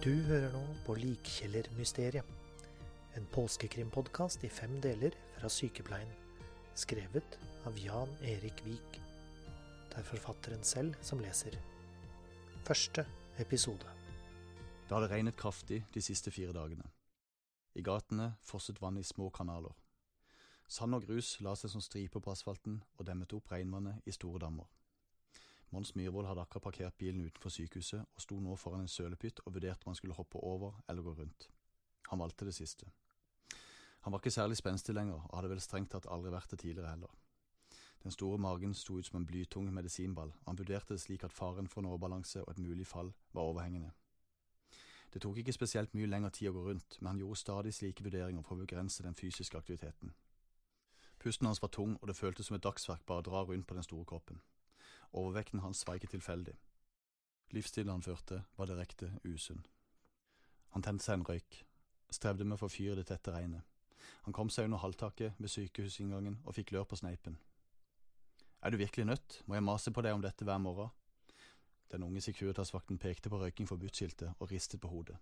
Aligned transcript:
Du 0.00 0.14
hører 0.24 0.48
nå 0.54 0.62
på 0.86 0.94
Likkjellermysteriet. 0.96 2.24
En 3.18 3.26
påskekrimpodkast 3.34 4.46
i 4.46 4.48
fem 4.48 4.78
deler 4.80 5.12
fra 5.34 5.50
Sykepleien. 5.52 6.08
Skrevet 6.72 7.36
av 7.68 7.76
Jan 7.76 8.14
Erik 8.24 8.62
Vik. 8.64 8.96
Det 9.90 10.00
er 10.00 10.08
forfatteren 10.08 10.64
selv 10.64 10.96
som 11.04 11.20
leser. 11.20 11.58
Første 12.64 13.04
episode. 13.44 13.92
Det 14.88 14.96
hadde 14.96 15.12
regnet 15.12 15.36
kraftig 15.36 15.82
de 15.92 16.00
siste 16.00 16.32
fire 16.32 16.56
dagene. 16.56 16.88
I 17.76 17.84
gatene 17.84 18.32
fosset 18.40 18.80
vann 18.80 18.96
i 18.96 19.04
små 19.04 19.28
kanaler. 19.28 19.76
Sand 20.64 20.96
og 20.96 21.04
grus 21.10 21.36
la 21.44 21.52
seg 21.52 21.76
som 21.76 21.84
striper 21.84 22.24
på 22.24 22.32
asfalten 22.32 22.80
og 22.96 23.04
demmet 23.04 23.36
opp 23.36 23.52
regnvannet 23.52 24.00
i 24.08 24.16
store 24.16 24.40
dammer. 24.48 24.64
Mons 25.70 25.94
Myhrvold 25.94 26.26
hadde 26.26 26.42
akkurat 26.42 26.62
parkert 26.62 26.98
bilen 26.98 27.22
utenfor 27.22 27.52
sykehuset 27.54 28.02
og 28.02 28.22
sto 28.22 28.40
nå 28.40 28.56
foran 28.58 28.82
en 28.84 28.90
sølepytt 28.90 29.42
og 29.44 29.54
vurderte 29.54 29.86
om 29.86 29.92
han 29.92 29.98
skulle 29.98 30.16
hoppe 30.18 30.42
over 30.42 30.80
eller 30.88 31.02
gå 31.02 31.14
rundt. 31.14 31.48
Han 32.10 32.18
valgte 32.18 32.44
det 32.44 32.54
siste. 32.54 32.86
Han 34.00 34.12
var 34.12 34.18
ikke 34.18 34.30
særlig 34.30 34.56
spenstig 34.56 34.94
lenger, 34.94 35.20
og 35.28 35.36
hadde 35.36 35.50
vel 35.50 35.60
strengt 35.60 35.90
tatt 35.92 36.08
aldri 36.10 36.32
vært 36.32 36.50
det 36.50 36.58
tidligere 36.58 36.90
heller. 36.90 37.12
Den 38.02 38.10
store 38.10 38.38
magen 38.38 38.74
sto 38.74 38.96
ut 38.98 39.06
som 39.06 39.20
en 39.20 39.26
blytung 39.26 39.68
medisinball, 39.74 40.32
og 40.32 40.46
han 40.46 40.58
vurderte 40.58 40.94
det 40.94 41.00
slik 41.00 41.24
at 41.24 41.32
faren 41.32 41.68
for 41.68 41.80
en 41.80 41.90
overbalanse 41.92 42.42
og 42.42 42.50
et 42.50 42.58
mulig 42.58 42.86
fall 42.86 43.12
var 43.32 43.42
overhengende. 43.42 43.90
Det 45.12 45.22
tok 45.22 45.38
ikke 45.38 45.52
spesielt 45.52 45.94
mye 45.94 46.06
lengre 46.06 46.30
tid 46.30 46.48
å 46.48 46.52
gå 46.52 46.64
rundt, 46.64 46.96
men 47.00 47.12
han 47.12 47.18
gjorde 47.18 47.38
stadig 47.38 47.74
slike 47.74 48.04
vurderinger 48.06 48.42
for 48.46 48.56
å 48.56 48.64
begrense 48.64 49.02
den 49.02 49.14
fysiske 49.14 49.58
aktiviteten. 49.58 50.14
Pusten 51.18 51.46
hans 51.46 51.60
var 51.62 51.68
tung, 51.68 51.98
og 52.00 52.08
det 52.08 52.16
føltes 52.16 52.46
som 52.46 52.56
et 52.56 52.64
dagsverk 52.64 53.04
bare 53.06 53.20
å 53.20 53.26
dra 53.26 53.42
rundt 53.44 53.66
på 53.66 53.76
den 53.76 53.84
store 53.84 54.06
kroppen. 54.08 54.40
Overvekten 55.12 55.60
hans 55.60 55.86
var 55.86 55.98
ikke 55.98 56.12
tilfeldig. 56.12 56.54
Livsstilen 57.50 57.90
han 57.90 58.02
førte, 58.02 58.44
var 58.56 58.70
direkte 58.70 59.10
usunn. 59.24 59.64
Han 60.70 60.82
tente 60.86 61.02
seg 61.04 61.18
en 61.18 61.26
røyk, 61.26 61.64
strevde 62.14 62.46
med 62.46 62.54
å 62.54 62.62
få 62.62 62.68
fyr 62.70 62.92
i 62.92 63.00
det 63.00 63.08
tette 63.10 63.34
regnet. 63.34 63.66
Han 64.26 64.36
kom 64.36 64.50
seg 64.50 64.68
under 64.68 64.82
halvtaket 64.82 65.38
ved 65.38 65.50
sykehusinngangen 65.50 66.38
og 66.44 66.54
fikk 66.54 66.70
lør 66.74 66.86
på 66.86 66.98
sneipen. 67.00 67.38
Er 68.62 68.70
du 68.70 68.76
virkelig 68.76 69.06
nødt, 69.08 69.42
må 69.46 69.56
jeg 69.56 69.66
mase 69.66 69.90
på 69.90 70.02
deg 70.04 70.14
om 70.14 70.22
dette 70.22 70.44
hver 70.44 70.62
morgen. 70.62 70.90
Den 71.90 72.04
unge 72.06 72.22
Securitas-vakten 72.22 73.00
pekte 73.02 73.30
på 73.32 73.40
røyking 73.40 73.66
forbudt-skiltet 73.66 74.36
og 74.38 74.50
ristet 74.52 74.80
på 74.80 74.88
hodet. 74.92 75.16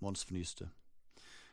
Mons 0.00 0.24
fnyste. 0.26 0.70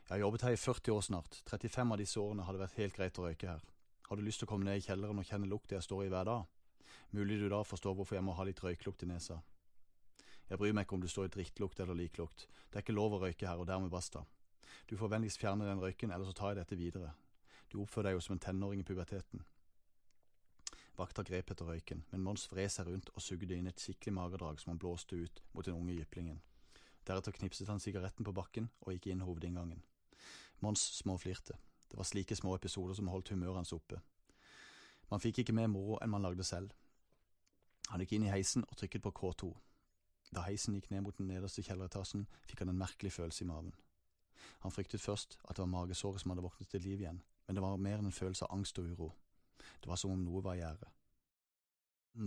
Jeg 0.08 0.16
har 0.16 0.24
jobbet 0.24 0.42
her 0.48 0.56
i 0.56 0.62
40 0.62 0.94
år 0.96 1.02
snart, 1.02 1.42
35 1.46 1.92
av 1.92 2.00
disse 2.00 2.20
årene 2.20 2.46
har 2.48 2.56
det 2.56 2.64
vært 2.64 2.80
helt 2.80 2.96
greit 2.96 3.20
å 3.20 3.28
røyke 3.28 3.50
her. 3.52 3.66
Har 4.08 4.16
du 4.16 4.24
lyst 4.24 4.40
til 4.40 4.48
å 4.48 4.54
komme 4.54 4.66
ned 4.66 4.80
i 4.80 4.86
kjelleren 4.86 5.20
og 5.20 5.28
kjenne 5.28 5.50
lukta 5.52 5.76
jeg 5.76 5.84
står 5.84 6.06
i 6.06 6.14
hver 6.14 6.30
dag? 6.30 6.57
Mulig 7.12 7.40
du 7.40 7.48
da 7.50 7.62
forstår 7.64 7.96
hvorfor 7.96 8.18
jeg 8.18 8.26
må 8.26 8.36
ha 8.38 8.46
litt 8.48 8.64
røyklukt 8.64 9.04
i 9.04 9.10
nesa. 9.10 9.40
Jeg 10.50 10.60
bryr 10.60 10.74
meg 10.76 10.88
ikke 10.88 10.96
om 10.96 11.04
du 11.04 11.10
står 11.12 11.28
i 11.28 11.34
drittlukt 11.36 11.80
eller 11.84 11.98
liklukt, 11.98 12.48
det 12.70 12.80
er 12.80 12.86
ikke 12.86 12.96
lov 12.96 13.18
å 13.18 13.22
røyke 13.26 13.48
her 13.48 13.60
og 13.60 13.68
dermed 13.68 13.92
basta. 13.92 14.24
Du 14.88 14.96
får 14.98 15.12
vennligst 15.12 15.42
fjerne 15.42 15.68
den 15.68 15.82
røyken, 15.84 16.12
eller 16.12 16.28
så 16.28 16.36
tar 16.36 16.54
jeg 16.54 16.62
dette 16.62 16.80
videre. 16.80 17.12
Du 17.72 17.82
oppfører 17.82 18.10
deg 18.10 18.18
jo 18.18 18.24
som 18.24 18.38
en 18.38 18.44
tenåring 18.44 18.80
i 18.80 18.88
puberteten. 18.88 19.44
Vakta 20.98 21.24
grep 21.28 21.52
etter 21.52 21.68
røyken, 21.68 22.06
men 22.12 22.24
Mons 22.24 22.48
vred 22.52 22.72
seg 22.74 22.88
rundt 22.88 23.12
og 23.14 23.22
sugde 23.22 23.54
inn 23.54 23.68
et 23.70 23.82
skikkelig 23.84 24.16
magedrag 24.18 24.62
som 24.64 24.72
han 24.72 24.80
blåste 24.82 25.20
ut 25.20 25.44
mot 25.52 25.68
den 25.68 25.76
unge 25.76 25.98
jyplingen. 26.00 26.40
Deretter 27.06 27.36
knipset 27.36 27.70
han 27.70 27.84
sigaretten 27.84 28.26
på 28.26 28.34
bakken 28.36 28.72
og 28.82 28.96
gikk 28.96 29.12
inn 29.12 29.22
hovedinngangen. 29.28 29.84
Mons 30.64 30.82
småflirte. 30.98 31.60
Det 31.88 32.00
var 32.00 32.08
slike 32.08 32.36
små 32.36 32.56
episoder 32.56 32.98
som 32.98 33.12
holdt 33.12 33.30
humøret 33.30 33.62
hans 33.62 33.76
oppe. 33.76 34.00
Man 35.12 35.22
fikk 35.24 35.44
ikke 35.44 35.56
mer 35.56 35.70
moro 35.72 36.00
enn 36.02 36.12
man 36.12 36.26
lagde 36.26 36.44
selv. 36.44 36.74
Han 37.92 38.04
gikk 38.04 38.18
inn 38.18 38.28
i 38.28 38.32
heisen 38.34 38.66
og 38.68 38.76
trykket 38.80 39.04
på 39.06 39.14
K2. 39.16 39.50
Da 40.36 40.44
heisen 40.44 40.76
gikk 40.76 40.90
ned 40.92 41.06
mot 41.06 41.18
den 41.18 41.30
nederste 41.32 41.64
kjelleretasjen, 41.64 42.26
fikk 42.50 42.64
han 42.64 42.74
en 42.74 42.82
merkelig 42.82 43.14
følelse 43.16 43.46
i 43.46 43.48
maven. 43.48 43.74
Han 44.66 44.74
fryktet 44.74 45.02
først 45.02 45.38
at 45.46 45.56
det 45.56 45.64
var 45.64 45.72
magesåret 45.72 46.22
som 46.22 46.34
hadde 46.34 46.44
våknet 46.44 46.70
til 46.72 46.84
liv 46.84 47.02
igjen, 47.04 47.22
men 47.48 47.56
det 47.56 47.64
var 47.64 47.80
mer 47.80 48.02
enn 48.02 48.10
en 48.10 48.20
følelse 48.20 48.48
av 48.48 48.58
angst 48.58 48.80
og 48.82 48.92
uro. 48.92 49.12
Det 49.80 49.88
var 49.88 50.00
som 50.00 50.12
om 50.12 50.24
noe 50.24 50.44
var 50.44 50.58
i 50.58 50.62
gjære. 50.62 50.92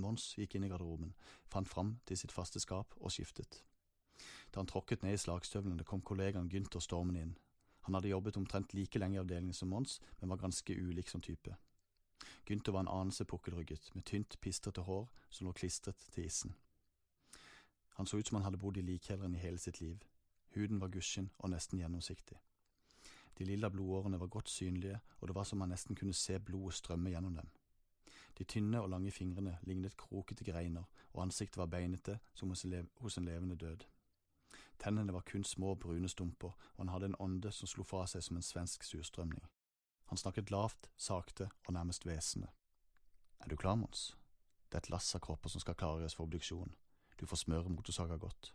Mons 0.00 0.31
gikk 0.38 0.54
inn 0.56 0.65
i 0.65 0.70
garderoben, 0.70 1.12
fant 1.50 1.69
fram 1.69 1.97
til 2.06 2.16
sitt 2.16 2.32
faste 2.32 2.62
skap 2.62 2.94
og 3.00 3.12
skiftet. 3.12 3.62
Da 4.50 4.60
han 4.62 4.69
tråkket 4.70 5.03
ned 5.03 5.16
i 5.16 5.20
slagstøvlene, 5.20 5.84
kom 5.84 6.00
kollegaen 6.00 6.49
Gynter 6.50 6.82
stormende 6.84 7.25
inn. 7.25 7.37
Han 7.88 7.97
hadde 7.97 8.12
jobbet 8.12 8.37
omtrent 8.37 8.75
like 8.76 9.00
lenge 9.00 9.19
i 9.19 9.20
avdelingen 9.22 9.56
som 9.56 9.70
Mons, 9.72 9.99
men 10.20 10.31
var 10.31 10.41
ganske 10.43 10.76
ulik 10.76 11.10
som 11.10 11.22
type. 11.25 11.56
Gynter 12.50 12.72
var 12.72 12.81
en 12.81 12.88
anelse 12.88 13.25
pukkelrygget, 13.25 13.91
med 13.94 14.05
tynt, 14.05 14.41
pistrete 14.41 14.83
hår 14.83 15.05
som 15.31 15.47
lå 15.47 15.53
klistret 15.53 16.00
til 16.11 16.25
issen. 16.27 16.55
Han 17.94 18.06
så 18.06 18.19
ut 18.19 18.27
som 18.27 18.41
han 18.41 18.44
hadde 18.44 18.59
bodd 18.59 18.77
i 18.77 18.83
likkjelleren 18.83 19.34
i 19.34 19.38
hele 19.38 19.59
sitt 19.59 19.78
liv. 19.81 20.00
Huden 20.55 20.81
var 20.81 20.91
gusjen 20.91 21.28
og 21.38 21.53
nesten 21.53 21.78
gjennomsiktig. 21.78 22.41
De 23.38 23.47
lilla 23.47 23.71
blodårene 23.71 24.19
var 24.21 24.27
godt 24.27 24.50
synlige, 24.50 24.99
og 25.21 25.28
det 25.28 25.34
var 25.34 25.47
som 25.47 25.62
man 25.62 25.71
nesten 25.71 25.94
kunne 25.94 26.12
se 26.12 26.41
blodet 26.41 26.75
strømme 26.75 27.11
gjennom 27.15 27.38
dem. 27.38 27.53
De 28.38 28.44
tynne 28.44 28.82
og 28.82 28.91
lange 28.91 29.15
fingrene 29.15 29.59
lignet 29.62 29.97
krokete 29.97 30.44
greiner, 30.44 30.91
og 31.12 31.22
ansiktet 31.22 31.62
var 31.62 31.71
beinete 31.71 32.19
som 32.34 32.50
hos 32.50 33.19
en 33.19 33.25
levende 33.25 33.56
død. 33.56 33.87
Tennene 34.78 35.12
var 35.12 35.22
kun 35.22 35.44
små, 35.44 35.75
brune 35.75 36.09
stumper, 36.09 36.50
og 36.75 36.78
han 36.78 36.88
hadde 36.88 37.06
en 37.06 37.21
ånde 37.21 37.53
som 37.53 37.71
slo 37.71 37.87
fra 37.87 38.06
seg 38.11 38.27
som 38.27 38.37
en 38.37 38.43
svensk 38.43 38.82
surstrømning. 38.82 39.47
Han 40.10 40.19
snakket 40.19 40.50
lavt, 40.50 40.91
sakte 40.97 41.47
og 41.66 41.75
nærmest 41.75 42.03
hvesende. 42.03 42.48
Er 43.41 43.48
du 43.48 43.54
klar, 43.56 43.76
Mons? 43.78 44.16
Det 44.66 44.75
er 44.75 44.82
et 44.82 44.91
lass 44.91 45.15
av 45.15 45.21
kropper 45.22 45.53
som 45.53 45.62
skal 45.62 45.76
klargjøres 45.78 46.16
for 46.19 46.26
obduksjon. 46.26 46.72
Du 47.15 47.28
får 47.31 47.38
smøre 47.44 47.71
motorsaga 47.71 48.16
godt. 48.19 48.49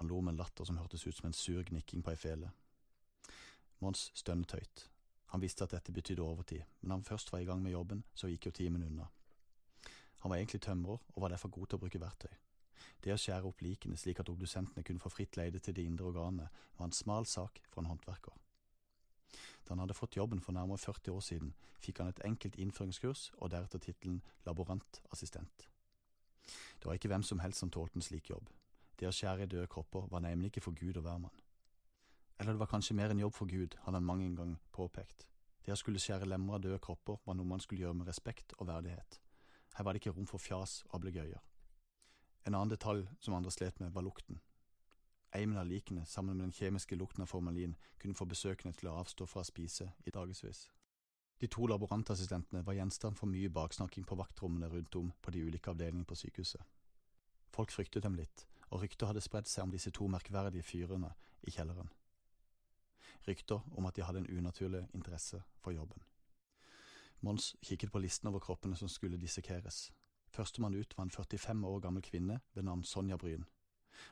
Han 0.00 0.08
lo 0.08 0.22
med 0.24 0.32
en 0.32 0.38
latter 0.40 0.64
som 0.64 0.78
hørtes 0.80 1.04
ut 1.06 1.16
som 1.18 1.26
en 1.28 1.36
sur 1.36 1.60
gnikking 1.68 2.00
på 2.00 2.14
ei 2.14 2.16
fele. 2.16 2.48
Mons 3.84 4.06
stønnet 4.16 4.54
høyt. 4.56 4.86
Han 5.34 5.44
visste 5.44 5.66
at 5.68 5.74
dette 5.76 5.92
betydde 5.92 6.24
overtid, 6.24 6.64
men 6.80 6.88
da 6.88 6.96
han 6.96 7.04
først 7.04 7.32
var 7.34 7.44
i 7.44 7.48
gang 7.50 7.60
med 7.60 7.74
jobben, 7.76 8.00
så 8.14 8.30
gikk 8.32 8.48
jo 8.48 8.54
timen 8.56 8.86
unna. 8.86 9.10
Han 10.24 10.32
var 10.32 10.38
egentlig 10.38 10.62
tømrer, 10.64 11.04
og 11.04 11.22
var 11.22 11.34
derfor 11.34 11.52
god 11.52 11.66
til 11.68 11.80
å 11.80 11.82
bruke 11.84 12.00
verktøy. 12.00 12.32
Det 13.04 13.12
å 13.12 13.18
skjære 13.20 13.44
opp 13.44 13.60
likene 13.60 14.00
slik 14.00 14.24
at 14.24 14.32
obdusentene 14.32 14.84
kunne 14.88 15.04
få 15.04 15.12
fritt 15.12 15.36
leide 15.36 15.60
til 15.60 15.76
de 15.76 15.84
indre 15.84 16.08
organene, 16.08 16.48
var 16.78 16.88
en 16.88 16.96
smal 16.96 17.28
sak 17.28 17.60
for 17.68 17.84
en 17.84 17.92
håndverker. 17.92 18.32
Da 19.64 19.74
han 19.74 19.82
hadde 19.82 19.96
fått 19.96 20.16
jobben 20.16 20.40
for 20.40 20.52
nærmere 20.52 20.78
40 20.78 21.12
år 21.12 21.20
siden, 21.20 21.54
fikk 21.82 22.02
han 22.02 22.10
et 22.12 22.22
enkelt 22.24 22.56
innføringskurs 22.56 23.30
og 23.38 23.50
deretter 23.50 23.78
tittelen 23.78 24.22
laborantassistent. 24.46 25.68
Det 26.78 26.86
var 26.86 26.98
ikke 26.98 27.08
hvem 27.08 27.22
som 27.22 27.38
helst 27.38 27.62
som 27.62 27.70
tålte 27.70 27.96
en 27.96 28.04
slik 28.04 28.30
jobb. 28.30 28.50
Det 28.98 29.08
å 29.08 29.14
skjære 29.14 29.46
i 29.46 29.50
døde 29.50 29.70
kropper 29.70 30.08
var 30.10 30.22
nemlig 30.24 30.50
ikke 30.50 30.64
for 30.66 30.78
Gud 30.78 30.96
og 30.96 31.06
hvermann. 31.06 31.42
Eller 32.38 32.56
det 32.56 32.60
var 32.60 32.70
kanskje 32.70 32.96
mer 32.98 33.10
en 33.14 33.22
jobb 33.22 33.34
for 33.34 33.46
Gud, 33.46 33.76
hadde 33.84 33.96
han 33.96 34.06
mange 34.06 34.28
gang 34.36 34.56
påpekt. 34.74 35.28
Det 35.62 35.72
å 35.72 35.78
skulle 35.78 36.02
skjære 36.02 36.26
lemmer 36.26 36.58
av 36.58 36.64
døde 36.64 36.80
kropper 36.82 37.20
var 37.24 37.36
noe 37.38 37.46
man 37.46 37.62
skulle 37.62 37.84
gjøre 37.84 38.00
med 38.00 38.08
respekt 38.10 38.54
og 38.58 38.66
verdighet. 38.66 39.20
Her 39.76 39.86
var 39.86 39.94
det 39.94 40.02
ikke 40.02 40.14
rom 40.16 40.26
for 40.26 40.42
fjas 40.42 40.80
og 40.88 40.96
ablegøyer. 40.98 41.38
En 42.46 42.56
annen 42.56 42.72
detalj 42.74 43.06
som 43.22 43.36
andre 43.38 43.52
slet 43.54 43.78
med, 43.80 43.92
var 43.94 44.02
lukten. 44.02 44.40
Eimen 45.34 45.58
av 45.58 45.66
likene, 45.66 46.04
sammen 46.06 46.36
med 46.36 46.44
den 46.44 46.52
kjemiske 46.52 46.96
lukten 46.96 47.22
av 47.22 47.30
formalin, 47.30 47.76
kunne 47.98 48.14
få 48.14 48.26
besøkende 48.28 48.76
til 48.76 48.90
å 48.90 48.98
avstå 49.00 49.26
fra 49.26 49.40
å 49.40 49.48
spise 49.48 49.88
i 50.04 50.12
dagevis. 50.12 50.66
De 51.40 51.48
to 51.48 51.66
laborantassistentene 51.66 52.60
var 52.66 52.76
gjenstand 52.76 53.16
for 53.18 53.26
mye 53.26 53.48
baksnakking 53.50 54.04
på 54.06 54.18
vaktrommene 54.20 54.68
rundt 54.70 54.96
om 55.00 55.08
på 55.22 55.32
de 55.34 55.40
ulike 55.42 55.72
avdelingene 55.72 56.06
på 56.06 56.18
sykehuset. 56.20 56.60
Folk 57.50 57.72
fryktet 57.72 58.04
dem 58.04 58.14
litt, 58.14 58.44
og 58.70 58.84
rykter 58.84 59.08
hadde 59.08 59.24
spredd 59.24 59.48
seg 59.48 59.64
om 59.64 59.72
disse 59.72 59.90
to 59.90 60.06
merkverdige 60.08 60.62
fyrene 60.62 61.10
i 61.42 61.50
kjelleren. 61.50 61.88
Rykter 63.26 63.64
om 63.72 63.88
at 63.88 63.96
de 63.96 64.04
hadde 64.04 64.22
en 64.22 64.30
unaturlig 64.38 64.84
interesse 64.94 65.42
for 65.64 65.72
jobben. 65.72 66.04
Mons 67.22 67.54
kikket 67.62 67.92
på 67.92 68.00
listen 68.02 68.28
over 68.28 68.42
kroppene 68.42 68.76
som 68.76 68.88
skulle 68.88 69.20
dissekeres. 69.20 69.92
Førstemann 70.32 70.74
ut 70.74 70.96
var 70.96 71.08
en 71.08 71.10
45 71.10 71.64
år 71.64 71.80
gammel 71.80 72.02
kvinne 72.02 72.40
ved 72.54 72.64
navn 72.66 72.84
Sonja 72.84 73.16
Bryn. 73.16 73.44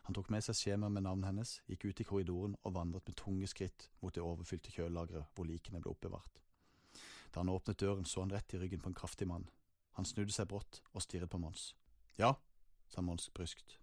Han 0.06 0.16
tok 0.16 0.30
med 0.32 0.44
seg 0.44 0.58
skjemaet 0.58 0.94
med 0.94 1.04
navnet 1.06 1.30
hennes, 1.30 1.54
gikk 1.70 1.88
ut 1.88 2.00
i 2.02 2.06
korridoren 2.06 2.56
og 2.62 2.74
vandret 2.76 3.06
med 3.06 3.18
tunge 3.20 3.48
skritt 3.50 3.88
mot 4.00 4.14
det 4.14 4.24
overfylte 4.24 4.72
kjølelageret 4.74 5.34
hvor 5.34 5.48
likene 5.48 5.82
ble 5.82 5.92
oppbevart. 5.92 6.42
Da 7.30 7.42
han 7.42 7.52
åpnet 7.52 7.80
døren, 7.80 8.04
så 8.04 8.24
han 8.24 8.32
rett 8.34 8.54
i 8.54 8.58
ryggen 8.58 8.82
på 8.82 8.90
en 8.90 8.98
kraftig 8.98 9.28
mann. 9.30 9.48
Han 9.98 10.08
snudde 10.08 10.34
seg 10.34 10.48
brått 10.50 10.82
og 10.92 11.04
stirret 11.04 11.30
på 11.30 11.38
Mons. 11.38 11.74
Ja, 12.18 12.34
sa 12.90 13.02
Mons 13.02 13.30
bryskt. 13.34 13.78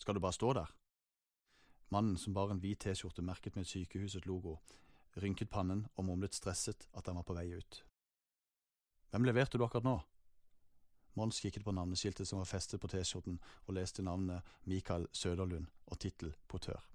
Skal 0.00 0.16
du 0.16 0.22
bare 0.22 0.34
stå 0.34 0.52
der? 0.56 0.70
Mannen, 1.90 2.16
som 2.16 2.34
bar 2.34 2.50
en 2.52 2.60
hvit 2.62 2.80
T-skjorte 2.84 3.22
merket 3.22 3.56
med 3.58 3.66
sykehusets 3.66 4.26
logo, 4.26 4.60
rynket 5.18 5.50
pannen 5.50 5.86
og 5.96 6.06
mumlet 6.06 6.36
stresset 6.36 6.86
at 6.94 7.06
han 7.10 7.18
var 7.18 7.26
på 7.26 7.34
vei 7.34 7.48
ut. 7.50 7.80
Hvem 9.10 9.26
leverte 9.26 9.58
du 9.58 9.64
akkurat 9.66 9.86
nå? 9.86 9.96
Mons 11.14 11.40
kikket 11.42 11.64
på 11.64 11.74
navneskiltet 11.74 12.28
som 12.28 12.38
var 12.38 12.48
festet 12.48 12.80
på 12.80 12.88
T-skjorten, 12.88 13.40
og 13.66 13.74
leste 13.74 14.02
navnet 14.02 14.46
Mikael 14.64 15.06
Søderlund 15.12 15.66
og 15.86 15.98
tittel 15.98 16.34
Portør. 16.48 16.86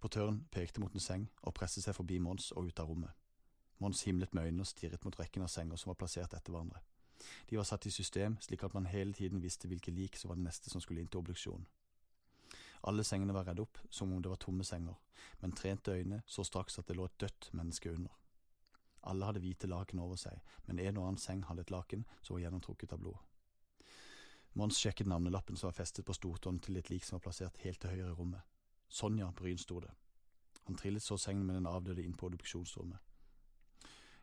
Portøren 0.00 0.42
pekte 0.52 0.80
mot 0.80 0.92
en 0.92 1.00
seng 1.00 1.28
og 1.42 1.54
presset 1.56 1.84
seg 1.84 1.96
forbi 1.96 2.18
Mons 2.20 2.50
og 2.52 2.68
ut 2.68 2.80
av 2.80 2.88
rommet. 2.88 3.12
Mons 3.80 4.02
himlet 4.04 4.34
med 4.34 4.48
øynene 4.48 4.64
og 4.64 4.68
stirret 4.68 5.04
mot 5.04 5.16
rekken 5.18 5.44
av 5.44 5.52
senger 5.52 5.80
som 5.80 5.90
var 5.92 6.00
plassert 6.00 6.34
etter 6.36 6.52
hverandre. 6.52 6.82
De 7.48 7.56
var 7.56 7.66
satt 7.68 7.86
i 7.86 7.92
system 7.94 8.36
slik 8.40 8.64
at 8.64 8.74
man 8.74 8.88
hele 8.90 9.12
tiden 9.16 9.42
visste 9.42 9.68
hvilke 9.68 9.92
lik 9.94 10.16
som 10.16 10.30
var 10.30 10.40
det 10.40 10.46
neste 10.48 10.70
som 10.70 10.82
skulle 10.84 11.00
inn 11.00 11.08
til 11.08 11.22
obduksjon. 11.22 11.64
Alle 12.84 13.04
sengene 13.04 13.32
var 13.32 13.48
redd 13.48 13.62
opp 13.64 13.80
som 13.90 14.12
om 14.12 14.20
det 14.22 14.28
var 14.28 14.40
tomme 14.44 14.64
senger, 14.64 14.96
men 15.40 15.56
trente 15.56 15.94
øyne 15.94 16.20
så 16.26 16.44
straks 16.44 16.78
at 16.78 16.88
det 16.88 16.96
lå 16.98 17.06
et 17.08 17.20
dødt 17.20 17.48
menneske 17.56 17.92
under. 17.92 18.12
Alle 19.04 19.28
hadde 19.28 19.42
hvite 19.44 19.68
laken 19.68 20.00
over 20.00 20.16
seg, 20.20 20.40
men 20.66 20.80
en 20.80 20.98
og 20.98 21.08
annen 21.08 21.20
seng 21.20 21.42
hadde 21.48 21.64
et 21.64 21.72
laken 21.72 22.06
som 22.20 22.36
var 22.36 22.46
gjennomtrukket 22.46 22.94
av 22.96 23.02
blod. 23.02 23.20
Mons 24.54 24.78
sjekket 24.78 25.10
navnelappen 25.10 25.58
som 25.58 25.68
var 25.68 25.76
festet 25.76 26.06
på 26.06 26.14
stortåen 26.14 26.60
til 26.62 26.78
et 26.78 26.90
lik 26.90 27.04
som 27.04 27.18
var 27.18 27.26
plassert 27.26 27.58
helt 27.64 27.80
til 27.82 27.90
høyre 27.90 28.12
i 28.12 28.16
rommet. 28.16 28.40
Sonja 28.88 29.32
Bryn 29.34 29.58
sto 29.58 29.80
det. 29.82 29.90
Han 30.64 30.78
trillet 30.80 31.02
så 31.02 31.18
sengen 31.18 31.44
med 31.46 31.58
den 31.58 31.66
avdøde 31.66 32.04
inn 32.04 32.14
på 32.16 32.30
obduksjonsrommet. 32.30 33.00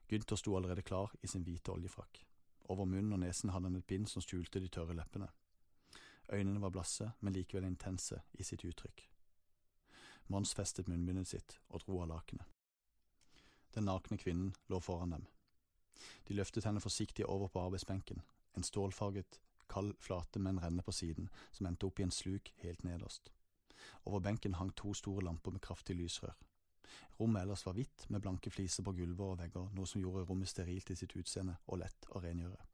Gynter 0.10 0.40
sto 0.40 0.56
allerede 0.58 0.82
klar 0.88 1.12
i 1.22 1.28
sin 1.28 1.44
hvite 1.44 1.72
oljefrakk. 1.72 2.24
Over 2.72 2.88
munnen 2.88 3.14
og 3.14 3.22
nesen 3.22 3.52
hadde 3.52 3.70
han 3.70 3.78
et 3.78 3.88
bind 3.88 4.10
som 4.10 4.24
skjulte 4.24 4.64
de 4.64 4.72
tørre 4.72 4.96
leppene. 4.98 5.28
Øynene 6.32 6.62
var 6.64 6.72
blasse, 6.72 7.12
men 7.20 7.36
likevel 7.36 7.68
intense 7.68 8.22
i 8.34 8.44
sitt 8.48 8.64
uttrykk. 8.66 9.04
Mons 10.32 10.56
festet 10.56 10.88
munnbindet 10.88 11.28
sitt 11.28 11.58
og 11.70 11.84
dro 11.84 12.02
av 12.02 12.12
lakenet. 12.14 12.48
Den 13.76 13.88
nakne 13.88 14.18
kvinnen 14.18 14.56
lå 14.70 14.80
foran 14.80 15.16
dem. 15.16 15.28
De 16.28 16.34
løftet 16.34 16.66
henne 16.66 16.82
forsiktig 16.82 17.26
over 17.26 17.48
på 17.48 17.60
arbeidsbenken, 17.60 18.22
en 18.58 18.64
stålfarget, 18.64 19.40
kald 19.70 19.94
flate 20.00 20.40
med 20.40 20.52
en 20.52 20.64
renne 20.64 20.84
på 20.84 20.92
siden 20.92 21.30
som 21.52 21.68
endte 21.70 21.88
opp 21.88 22.00
i 22.00 22.04
en 22.04 22.12
sluk 22.12 22.52
helt 22.64 22.84
nederst. 22.84 23.32
Over 24.06 24.20
benken 24.20 24.58
hang 24.60 24.74
to 24.76 24.94
store 24.94 25.24
lamper 25.24 25.52
med 25.52 25.62
kraftig 25.62 25.96
lysrør. 25.96 26.36
Rommet 27.20 27.42
ellers 27.42 27.66
var 27.66 27.74
hvitt, 27.78 28.10
med 28.10 28.22
blanke 28.22 28.52
fliser 28.52 28.84
på 28.84 28.92
gulver 28.98 29.34
og 29.34 29.40
vegger, 29.40 29.70
noe 29.76 29.88
som 29.88 30.02
gjorde 30.02 30.26
rommet 30.28 30.50
sterilt 30.50 30.92
i 30.92 30.98
sitt 30.98 31.16
utseende 31.16 31.56
og 31.68 31.80
lett 31.84 32.08
å 32.12 32.20
rengjøre. 32.20 32.68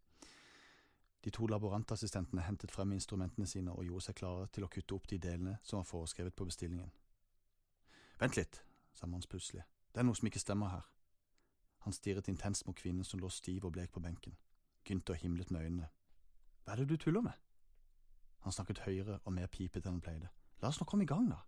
De 1.23 1.33
to 1.33 1.47
laborantassistentene 1.51 2.45
hentet 2.45 2.71
frem 2.71 2.93
instrumentene 2.95 3.47
sine 3.49 3.73
og 3.73 3.85
gjorde 3.85 4.07
seg 4.07 4.15
klare 4.15 4.47
til 4.53 4.63
å 4.63 4.69
kutte 4.71 4.95
opp 4.95 5.09
de 5.11 5.19
delene 5.21 5.57
som 5.63 5.81
var 5.81 5.89
foreskrevet 5.89 6.35
på 6.35 6.47
bestillingen. 6.47 6.91
Vent 8.21 8.37
litt, 8.39 8.61
sa 8.95 9.09
Mons 9.09 9.27
plutselig, 9.29 9.65
det 9.93 10.01
er 10.01 10.07
noe 10.07 10.17
som 10.17 10.27
ikke 10.29 10.43
stemmer 10.43 10.71
her. 10.71 10.87
Han 11.87 11.95
stirret 11.95 12.27
intenst 12.27 12.65
mot 12.67 12.75
kvinnen 12.75 13.05
som 13.07 13.19
lå 13.19 13.29
stiv 13.31 13.65
og 13.65 13.73
blek 13.77 13.93
på 13.95 14.03
benken. 14.03 14.35
Gynter 14.87 15.13
himlet 15.13 15.51
med 15.51 15.63
øynene. 15.65 15.89
Hva 16.63 16.73
er 16.73 16.81
det 16.81 16.89
du 16.89 16.97
tuller 16.97 17.21
med? 17.21 17.37
Han 18.43 18.51
snakket 18.51 18.83
høyere 18.85 19.19
og 19.23 19.33
mer 19.33 19.47
pipete 19.47 19.87
enn 19.87 19.97
han 19.97 20.03
pleide. 20.03 20.29
La 20.61 20.69
oss 20.69 20.79
nå 20.81 20.87
komme 20.87 21.05
i 21.05 21.09
gang, 21.09 21.29
da. 21.31 21.39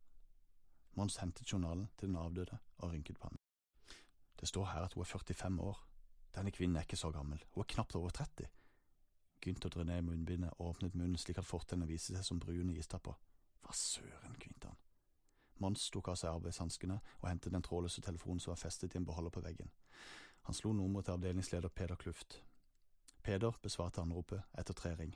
Mons 0.96 1.20
hentet 1.22 1.48
journalen 1.52 1.90
til 1.98 2.10
den 2.10 2.18
avdøde 2.20 2.58
og 2.78 2.94
rynket 2.94 3.20
pannen. 3.20 3.40
Det 4.40 4.48
står 4.48 4.66
her 4.72 4.88
at 4.88 4.94
hun 4.94 5.04
er 5.04 5.12
45 5.12 5.62
år. 5.62 5.84
Denne 6.36 6.52
kvinnen 6.52 6.78
er 6.78 6.88
ikke 6.88 7.00
så 7.00 7.12
gammel, 7.12 7.44
hun 7.54 7.62
er 7.64 7.72
knapt 7.74 7.96
over 7.96 8.10
30. 8.10 8.48
Gynter 9.42 9.70
dro 9.70 9.84
ned 9.84 10.02
munnbindet 10.02 10.54
og 10.58 10.74
åpnet 10.74 10.96
munnen 10.96 11.18
slik 11.18 11.40
at 11.40 11.48
fortennene 11.48 11.88
viste 11.88 12.16
seg 12.16 12.26
som 12.28 12.40
brune 12.40 12.76
istapper. 12.76 13.16
Hva 13.64 13.76
søren, 13.76 14.36
kvinte 14.40 14.68
han. 14.68 14.80
Mons 15.60 15.90
tok 15.92 16.12
av 16.12 16.20
seg 16.20 16.32
arbeidshanskene 16.32 17.00
og 17.20 17.26
hentet 17.28 17.54
den 17.54 17.64
trådløse 17.66 18.02
telefonen 18.02 18.40
som 18.40 18.54
var 18.54 18.62
festet 18.62 18.96
i 18.96 19.00
en 19.00 19.08
beholder 19.08 19.34
på 19.36 19.44
veggen. 19.44 19.72
Han 20.48 20.56
slo 20.56 20.72
nummeret 20.74 21.10
til 21.10 21.18
avdelingsleder 21.18 21.70
Peder 21.70 22.00
Kluft. 22.00 22.40
Peder 23.24 23.58
besvarte 23.62 24.02
anropet 24.02 24.42
etter 24.58 24.74
tre 24.74 24.94
ring. 24.96 25.12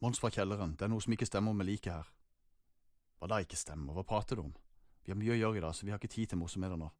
Mons 0.00 0.20
fra 0.20 0.30
kjelleren, 0.30 0.76
det 0.76 0.86
er 0.86 0.92
noe 0.92 1.02
som 1.02 1.12
ikke 1.16 1.26
stemmer 1.26 1.56
med 1.56 1.66
liket 1.66 1.92
her. 1.92 2.12
Hva 3.18 3.30
da 3.32 3.40
ikke 3.42 3.58
stemmer, 3.58 3.96
hva 3.96 4.04
prater 4.06 4.38
du 4.38 4.44
om? 4.44 4.54
Vi 5.02 5.12
har 5.12 5.18
mye 5.18 5.34
å 5.34 5.40
gjøre 5.40 5.58
i 5.58 5.64
dag, 5.64 5.74
så 5.74 5.86
vi 5.86 5.94
har 5.94 6.00
ikke 6.00 6.12
tid 6.12 6.30
til 6.30 6.40
morsomheter 6.40 6.78
nå. 6.78 6.90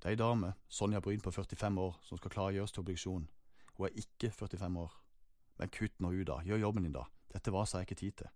Det 0.00 0.10
er 0.10 0.16
ei 0.16 0.20
dame, 0.20 0.52
Sonja 0.68 1.00
Bryn 1.04 1.22
på 1.24 1.32
45 1.32 1.80
år, 1.80 1.96
som 2.04 2.18
skal 2.20 2.32
klargjøres 2.34 2.74
til 2.74 2.84
obduksjon. 2.84 3.26
Hun 3.76 3.86
er 3.88 3.98
ikke 4.00 4.30
45 4.32 4.80
år. 4.80 5.00
Men 5.58 5.72
kutt 5.72 6.00
nå 6.02 6.10
ut, 6.12 6.26
da, 6.28 6.40
gjør 6.44 6.64
jobben 6.66 6.88
din, 6.88 6.96
da, 6.96 7.04
dette 7.32 7.52
var 7.54 7.68
jeg 7.70 7.86
ikke 7.86 8.00
tid 8.00 8.20
til. 8.22 8.32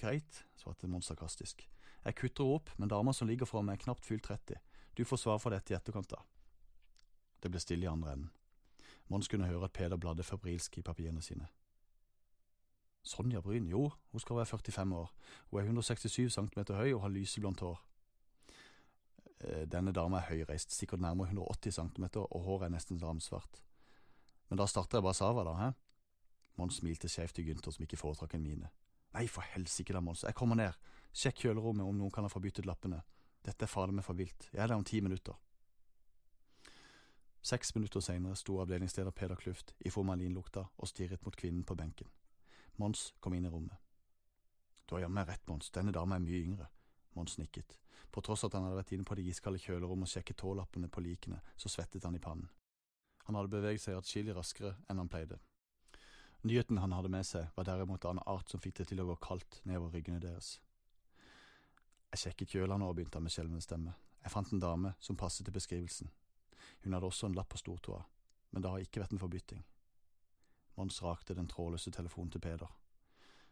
Greit, 0.00 0.44
svarte 0.56 0.88
Mons 0.88 1.08
sarkastisk. 1.12 1.66
Jeg 2.06 2.14
kutter 2.20 2.46
opp, 2.54 2.70
men 2.78 2.90
dama 2.90 3.12
som 3.12 3.26
ligger 3.26 3.48
foran 3.50 3.66
meg 3.66 3.80
er 3.80 3.84
knapt 3.88 4.06
fylt 4.06 4.28
30. 4.28 4.60
Du 4.94 5.02
får 5.04 5.18
svar 5.18 5.40
for 5.42 5.50
dette 5.50 5.74
i 5.74 5.76
etterkant, 5.76 6.08
da. 6.12 6.22
Det 7.42 7.50
ble 7.50 7.60
stille 7.60 7.86
i 7.86 7.90
andre 7.90 8.14
enden. 8.14 8.30
Mons 9.10 9.28
kunne 9.30 9.46
høre 9.46 9.66
at 9.66 9.74
Peder 9.74 9.98
bladde 9.98 10.26
febrilsk 10.26 10.78
i 10.78 10.84
papirene 10.86 11.22
sine. 11.22 11.48
Sonja 13.06 13.40
Bryn, 13.42 13.66
jo, 13.70 13.90
hun 14.10 14.22
skal 14.22 14.36
være 14.40 14.50
45 14.50 14.94
år. 14.96 15.12
Hun 15.50 15.60
er 15.60 15.68
167 15.68 16.32
cm 16.34 16.62
høy 16.74 16.94
og 16.94 17.04
har 17.04 17.14
lyseblondt 17.14 17.62
hår. 17.62 17.82
Eh, 19.40 19.66
denne 19.70 19.92
dama 19.94 20.18
er 20.18 20.30
høyreist, 20.30 20.74
sikkert 20.74 21.00
nærmere 21.00 21.30
180 21.30 21.78
cm, 21.78 22.06
og 22.24 22.40
håret 22.48 22.66
er 22.66 22.74
nesten 22.74 23.02
ramsvart. 23.02 23.62
Men 24.48 24.58
da 24.58 24.66
starter 24.66 24.98
jeg 24.98 25.06
bare 25.06 25.14
Sava, 25.14 25.44
da, 25.46 25.54
hæ? 25.60 25.70
Mons 26.56 26.80
smilte 26.80 27.08
skjevt 27.08 27.36
til 27.36 27.46
Gynter, 27.50 27.70
som 27.70 27.84
ikke 27.84 27.98
foretrakk 28.00 28.34
en 28.34 28.42
mine. 28.42 28.70
Nei, 29.14 29.26
for 29.30 29.46
helsike 29.54 29.94
da, 29.94 30.00
Mons, 30.00 30.24
jeg 30.26 30.34
kommer 30.34 30.58
ned. 30.58 30.74
Sjekk 31.16 31.46
kjølerommet 31.46 31.88
om 31.88 31.96
noen 31.96 32.12
kan 32.12 32.26
ha 32.26 32.28
forbyttet 32.28 32.66
lappene. 32.68 32.98
Dette 33.40 33.64
er 33.64 33.70
fader 33.72 33.94
meg 33.96 34.04
for 34.04 34.18
vilt. 34.18 34.50
Jeg 34.52 34.60
er 34.60 34.68
der 34.68 34.76
om 34.76 34.84
ti 34.84 35.00
minutter. 35.00 35.38
Seks 37.46 37.72
minutter 37.76 38.02
senere 38.04 38.36
sto 38.36 38.58
avdelingsleder 38.60 39.14
Peder 39.16 39.38
Kluft 39.40 39.72
i 39.86 39.92
formalinlukta 39.94 40.66
og 40.66 40.90
stirret 40.90 41.22
mot 41.24 41.36
kvinnen 41.38 41.64
på 41.64 41.76
benken. 41.78 42.10
Mons 42.76 43.14
kom 43.22 43.36
inn 43.38 43.46
i 43.46 43.52
rommet. 43.52 43.78
Du 44.84 44.96
har 44.96 45.06
jammen 45.06 45.24
rett, 45.26 45.46
Mons, 45.48 45.70
denne 45.72 45.94
dama 45.94 46.18
er 46.18 46.24
mye 46.26 46.42
yngre. 46.42 46.68
Mons 47.16 47.38
nikket. 47.40 47.78
På 48.12 48.20
tross 48.20 48.44
at 48.44 48.52
han 48.52 48.66
hadde 48.66 48.82
vært 48.82 48.92
inne 48.92 49.08
på 49.08 49.16
det 49.16 49.24
iskalde 49.30 49.62
kjølerommet 49.62 50.10
og 50.10 50.12
sjekket 50.12 50.40
tålappene 50.42 50.90
på 50.92 51.00
likene, 51.06 51.40
så 51.56 51.72
svettet 51.72 52.04
han 52.04 52.18
i 52.18 52.22
pannen. 52.22 52.50
Han 53.24 53.40
hadde 53.40 53.54
beveget 53.56 53.86
seg 53.86 53.96
atskillig 53.96 54.36
raskere 54.36 54.76
enn 54.90 55.00
han 55.00 55.08
pleide. 55.10 55.40
Nyheten 56.44 56.78
han 56.78 56.92
hadde 56.92 57.10
med 57.10 57.24
seg, 57.26 57.48
var 57.56 57.66
derimot 57.66 58.04
av 58.04 58.18
en 58.18 58.24
art 58.36 58.52
som 58.52 58.60
fikk 58.60 58.82
det 58.82 58.90
til 58.92 59.00
å 59.00 59.08
gå 59.08 59.16
kaldt 59.24 59.62
nedover 59.64 59.96
ryggene 59.96 60.20
deres. 60.22 60.58
Jeg 62.16 62.30
sjekket 62.30 62.54
kjølene 62.54 62.86
og 62.88 62.94
begynte 62.96 63.20
med 63.20 63.28
skjelven 63.28 63.60
stemme. 63.60 63.92
Jeg 64.24 64.32
fant 64.32 64.48
en 64.48 64.60
dame 64.62 64.94
som 65.04 65.18
passet 65.20 65.44
til 65.44 65.52
beskrivelsen. 65.52 66.08
Hun 66.80 66.96
hadde 66.96 67.10
også 67.10 67.28
en 67.28 67.36
lapp 67.36 67.50
på 67.52 67.60
stortåa, 67.60 67.98
men 68.56 68.64
det 68.64 68.70
har 68.72 68.80
ikke 68.80 69.02
vært 69.02 69.12
en 69.12 69.20
forbytting. 69.20 69.60
Mons 70.80 71.02
rakte 71.04 71.36
den 71.36 71.50
trådløse 71.52 71.92
telefonen 71.92 72.32
til 72.32 72.40
Peder. 72.40 72.72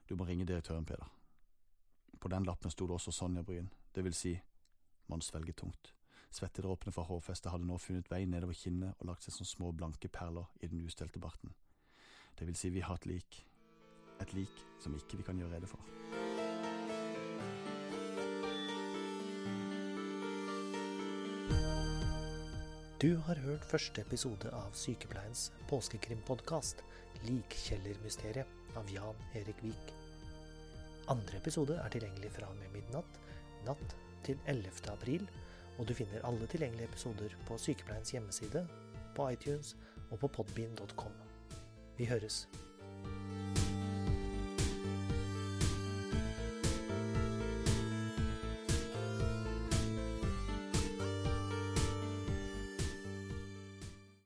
Du 0.08 0.16
må 0.16 0.25
ringe 0.25 0.49
direktøren, 0.49 0.88
Peder. 0.88 1.12
På 2.16 2.32
den 2.32 2.49
lappen 2.49 2.72
sto 2.72 2.88
det 2.88 2.96
også 2.96 3.12
Sonja 3.12 3.44
Bryn, 3.44 3.69
det 3.93 4.08
vil 4.08 4.16
si, 4.16 4.32
Mons 5.12 5.28
svelget 5.28 5.60
tungt. 5.60 5.93
Svettedråpene 6.32 6.96
fra 6.96 7.05
hårfestet 7.05 7.52
hadde 7.52 7.69
nå 7.69 7.76
funnet 7.76 8.08
vei 8.08 8.25
nedover 8.25 8.56
kinnet 8.56 8.96
og 8.96 9.12
lagt 9.12 9.28
seg 9.28 9.37
som 9.37 9.50
små 9.50 9.75
blanke 9.76 10.08
perler 10.08 10.49
i 10.64 10.72
den 10.72 10.81
ustelte 10.88 11.20
barten. 11.20 11.53
Det 12.32 12.48
vil 12.48 12.56
si, 12.56 12.72
vi 12.72 12.81
har 12.81 12.96
et 12.96 13.12
lik. 13.12 13.43
Et 14.24 14.38
lik 14.41 14.69
som 14.81 14.96
ikke 14.96 15.20
vi 15.20 15.29
kan 15.29 15.36
gjøre 15.36 15.58
rede 15.58 15.69
for. 15.69 16.23
Du 23.05 23.17
har 23.27 23.37
hørt 23.44 23.65
første 23.69 24.01
episode 24.01 24.49
av 24.56 24.70
Sykepleiens 24.81 25.51
påskekrimpodkast, 25.69 26.79
Likkjellermysteriet 27.27 28.79
av 28.81 28.89
Jan 28.89 29.19
Erik 29.37 29.58
Vik. 29.61 29.91
Andre 31.13 31.37
episode 31.37 31.77
er 31.82 31.93
tilgjengelig 31.93 32.31
fra 32.32 32.49
og 32.49 32.56
med 32.63 32.73
midnatt 32.73 33.19
natt 33.67 33.93
til 34.25 34.41
11. 34.49 34.89
april, 34.94 35.27
og 35.77 35.91
du 35.91 35.93
finner 35.99 36.25
alle 36.25 36.49
tilgjengelige 36.49 36.89
episoder 36.94 37.37
på 37.44 37.58
Sykepleiens 37.61 38.15
hjemmeside, 38.15 38.65
på 39.19 39.29
iTunes 39.34 39.75
og 40.08 40.23
på 40.23 40.31
podbean.com. 40.39 41.19
Vi 41.99 42.08
høres. 42.08 42.46